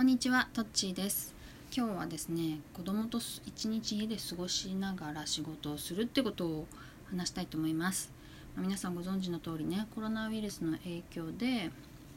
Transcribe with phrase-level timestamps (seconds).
[0.00, 1.34] こんにちは、トッチーです。
[1.76, 6.66] 今日はですね、子供と一日家で過ごしながら仕事をするってことを
[7.10, 8.10] 話したいと思います。
[8.56, 11.70] まあ皆さんご存知の通りね、コロナウイルスの影響で、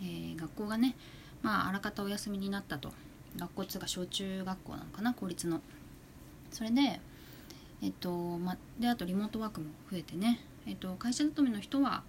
[0.00, 0.96] えー学校がね、
[1.42, 2.94] まああらかたお休みになったと。
[3.36, 5.60] 学校っていうか小中学校なのかな、公立の。
[6.50, 6.98] それで、
[7.82, 12.04] えっと、ま、で、あとリモートワークも増えてね、えっと、会社勤めの人は、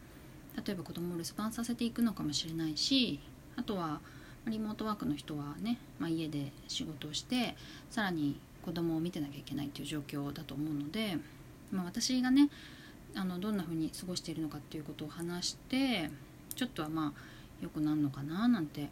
[0.65, 3.20] 例えば子供を留守番させていくのかもしれないし、
[3.57, 3.99] あとは、
[4.50, 7.55] リモートワークの人はね、まあ、家で仕事をして
[7.90, 11.17] さらに子供を見てなきゃいけないっていう状況だと思うので、
[11.72, 12.49] まあ、私がね
[13.16, 16.09] あのどんな風に過ごしているのかっていうことを話して
[16.55, 17.22] ちょっとはまあ
[17.62, 18.89] 良くなるのかななんて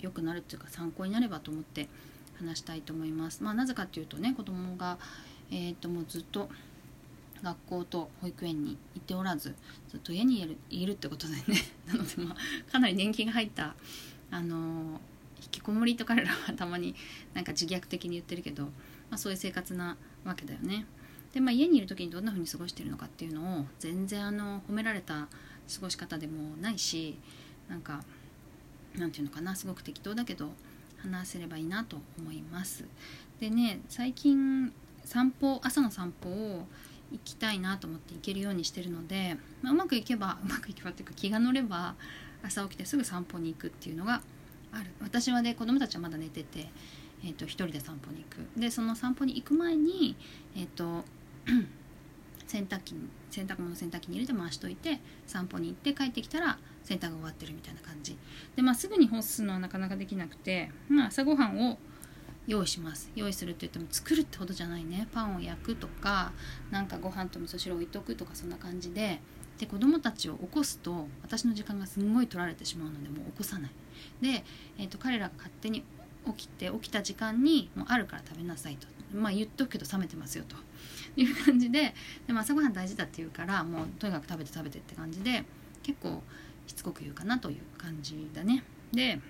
[0.00, 1.88] 良くなるっていうか参考になればと思って
[2.38, 3.42] 話したいと思います。
[3.42, 4.98] まあ、なぜかっていうとね子供が、
[5.50, 6.48] えー、ともうずっと
[7.42, 9.54] 学校と保育園に行っておらず
[9.88, 11.42] ずっと家にいるいるってことでね
[11.86, 13.74] なのでまあかなり年季が入った
[14.30, 15.00] あの
[15.42, 16.94] 引きこもりと彼らはたまに
[17.34, 18.70] なんか自虐的に言ってるけど、ま
[19.12, 20.86] あ、そういう生活なわけだよね。
[21.32, 25.28] で、まあ、家にいる時にどんな風に過ごしてるのかっていうのを全然あの褒められた過
[25.80, 27.18] ごし方でもないし
[27.68, 28.02] なんか
[28.96, 30.50] なんていうのかなすごく適当だけど
[30.98, 32.84] 話せればいいなと思います。
[33.40, 34.72] でね最近
[35.04, 36.66] 散歩朝の散歩を
[37.12, 41.94] 行きたいなと思って行けるようにしてるので、まあ、うまくいけばうまくいけばっていうか気が乗れば
[42.42, 44.22] 朝起きてすぐ散歩に行くっていうのが
[44.72, 44.90] ある。
[45.00, 46.68] 私はね子供たちはまだ寝てて、
[47.24, 48.60] えー、と一人で散歩に行く。
[48.60, 50.16] でその散歩に行く前に
[50.56, 51.04] えっ、と
[52.46, 58.16] 洗濯機に洗濯物洗濯機に入れて回しといて散歩に行って帰ってきたら洗濯が終わってるみたいな感じ。
[58.56, 61.78] でまあすぐに干すのはなかなかできなくて、まあ、朝ごはんを
[62.46, 63.12] 用意します。
[63.14, 65.06] 用意するって言っても作るってほどじゃないね。
[65.12, 66.32] パンを焼くとか
[66.70, 69.20] なんかご飯と味噌汁置いとくとかそんな感じで
[69.58, 73.70] で子供たちを起こすと私の時間がすんごい取られてしまうのでもう起こさない。
[74.20, 74.44] で、
[74.78, 75.82] えー、と彼らが勝手に
[76.26, 78.86] 起きて起きた時間にもうあるから食べなさいと。
[79.14, 80.56] まあ言っとくけど冷めてますよと。
[81.16, 81.94] いう感じで
[82.26, 85.44] でも朝ごはん大事だって言うからもうとにかく食べて食べてって感じで
[85.82, 86.22] 結構
[86.66, 88.62] しつこく言うかなという感じだね。
[88.92, 89.20] で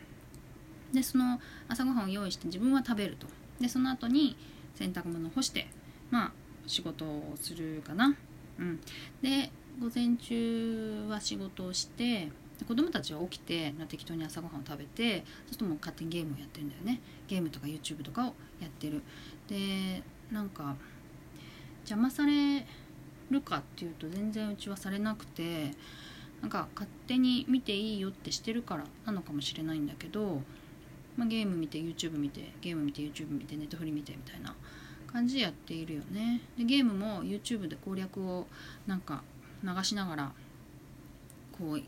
[0.93, 3.27] でその朝ごはんを用意して自分は食べると。
[3.61, 4.37] でその後に
[4.75, 5.69] 洗濯物を干して
[6.11, 6.33] まあ
[6.67, 8.15] 仕事をするかな。
[8.59, 8.81] うん。
[9.23, 9.51] で
[9.81, 12.29] 午前中は仕事をして
[12.67, 17.01] 子供たちは起きて適当に朝ごはんを食べてそうするともう勝手にゲームをやってるんだよね。
[17.29, 19.03] ゲームとか YouTube とかをやってる。
[19.47, 20.03] で
[20.33, 20.75] なんか
[21.83, 22.67] 邪魔され
[23.31, 25.71] るかっていうと全然うちはされなくて
[26.41, 30.43] なんか勝手に見ていいよってしてるからなのかもしれないんだけど、
[31.17, 34.57] まあ、ゲーム見て YouTube 見てゲーム見て YouTube 見てネットフリ見てみたいな
[35.07, 36.41] 感じでやっているよね。
[36.59, 38.49] でゲームも YouTube で攻略を
[38.89, 39.23] なんか
[39.63, 40.33] 流しながら
[41.53, 41.83] こう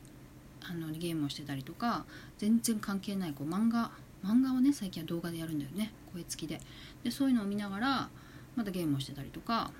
[0.62, 2.04] あのゲームをしてたりとか
[2.38, 3.90] 全然関係ないこう漫画
[4.24, 5.92] 漫画をね最近は動画でやるんだよね。
[6.12, 6.60] 声付きで。
[7.02, 8.08] でそういうのを見ながら
[8.56, 9.70] またゲームをしてたりとか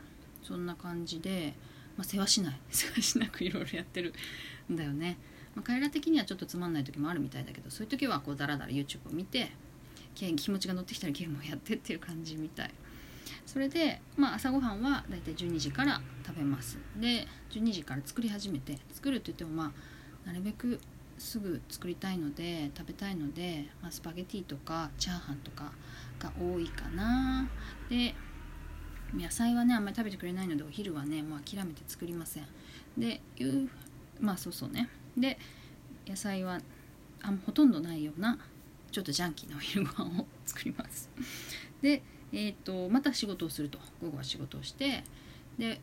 [0.43, 1.55] そんな感じで、
[1.97, 2.61] まあ、世話しない。
[2.71, 4.15] 世話しなくいろいろやってる
[4.73, 5.19] んだよね、
[5.55, 9.53] まあ、彼ら的にはちょっとつまんない時もあるみたいだけどそういう時はこうダラダラ YouTube を見て
[10.15, 12.71] 気持ちが乗ってきたらゲームをやってっていう感じみたい。
[13.47, 16.79] それで、まあ、朝ごはんはだいたい12時から食べます。
[16.97, 19.73] で12時から作り始めて作るって言ってもま
[20.25, 20.81] あなるべく
[21.19, 25.73] すぐ作りたいので食べたいので、まあ、スパゲティとかチャーハンとか
[26.19, 27.49] が多いかな。
[27.89, 28.15] で
[29.15, 32.47] 野菜はねあんまり食べてくれないのでお昼はねもう諦めて作りません。
[32.97, 33.69] でいう
[34.21, 34.89] まあそうそうね。
[35.17, 35.39] で
[36.07, 36.61] 野菜は
[37.23, 38.39] あほとんどないような
[38.91, 41.11] ちょっとジャンキーなお昼ご飯を作ります。
[41.83, 42.03] で
[42.33, 43.79] えーと、また仕事をすると。
[44.01, 45.05] 午後は仕事をして
[45.59, 45.81] で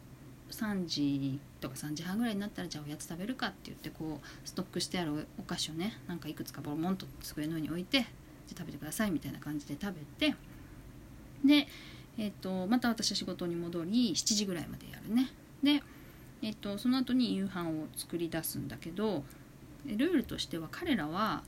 [0.51, 7.99] 3時とか3時半ぐらいになったらじゃあおやつ食べるかって言ってこうストックしてあるお菓子をねなんかいくつかボロモンと机の上に置いて
[8.47, 10.35] じゃ食べてくださいみたいな感じで食べて
[11.43, 11.67] で、
[12.17, 15.29] えーと、また私は仕事に戻り7時ぐらいまでやるね。
[15.61, 15.83] で、
[16.41, 19.23] えーと、その後に夕飯を作り出すんだけど
[19.85, 21.43] ルールとしては彼らは、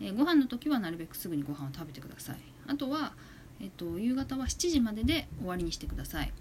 [0.00, 2.36] えー、ご飯の時はなるべくすぐにご飯を食べてください。
[2.66, 3.12] あとは
[3.60, 6.32] えっと、夕方は7時までで終わりにしてください。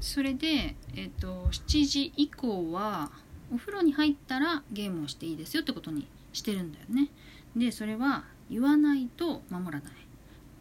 [0.00, 3.10] それで、えっと、7時以降は
[3.52, 7.08] お風呂に入ったらゲームをしていいですよってことにしてるんだよね。
[7.56, 9.82] でそれは言わないと守らない。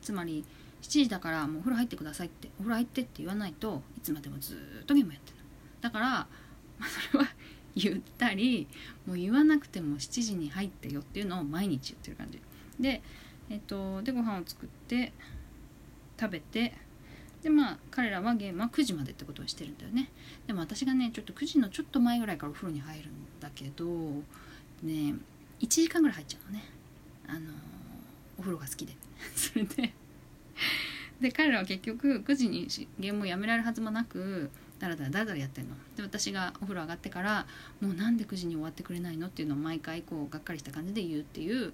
[0.02, 0.44] つまり
[0.82, 5.38] 7時だからもうお風呂入ってくださいってお風呂入ってって言わないといつまでもずっとゲームやってる。
[5.82, 6.28] だから、ま
[6.82, 7.30] あ、それは
[7.76, 8.68] 言ったり
[9.06, 12.42] もう言わなくても7時に入ってよっていうのを毎日言ってる感じ。
[12.80, 13.02] で
[13.50, 15.14] えっとでご飯を作って
[16.20, 16.74] 食べて
[17.44, 20.10] でまあ彼らはゲームは9時までってことをしてるんだよね。
[20.48, 23.86] でも私がねちょっと9時のちょっと前ぐらいからお風呂に入るんだけど
[24.84, 25.16] ね
[25.60, 26.66] 1時間ぐらい入っちゃうのね。
[27.28, 27.40] あの
[28.38, 28.94] お風呂が好きで。
[29.36, 29.94] それで
[31.20, 32.68] で彼らは結局9時に
[33.00, 35.76] ゲームをやめられるはずもなくだらだらだらだらやってるの。
[35.96, 37.48] で私がお風呂上がってから
[37.82, 39.28] もうなんで9時に終わってくれないの？
[39.28, 41.74] っていうのを毎回こうがっかりした感じで言うっていう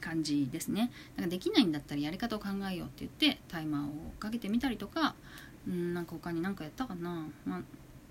[0.00, 0.90] 感じですね。
[1.16, 5.14] だかできないんだったらやり方を考えようって言ってタイマーをかけてみたりとか
[5.68, 7.60] うんなんか他に何かやったかな、まあ、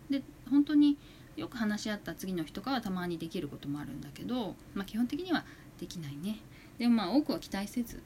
[0.09, 0.97] で本当に
[1.36, 5.45] よく話し合った次の日とかはたまにできることもあるんだけど、まあ、基本的には
[5.80, 6.39] できないね。
[6.77, 8.01] でもまあ多くは期待せず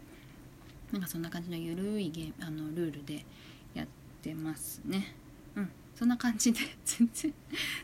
[0.91, 3.25] なんかそんな感じのゆるいゲームあのルールで
[3.73, 3.87] やっ
[4.21, 5.15] てますね。
[5.55, 7.33] うんそんな感じで 全然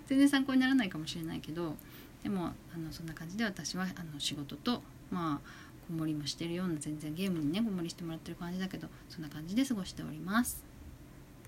[0.08, 1.76] 全然参考にならないかもしれないけど
[2.24, 5.50] でもあのそんな感じで私はあの仕事とまあ
[5.90, 10.69] こもりもしてるような全然ゲームにねこもりしてもらってる感じだけどそんな感じで過ごしております。